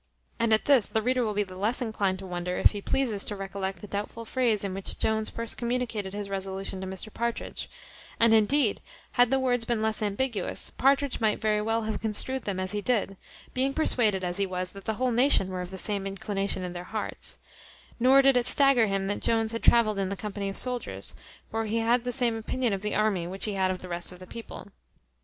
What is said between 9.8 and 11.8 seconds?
less ambiguous, Partridge might very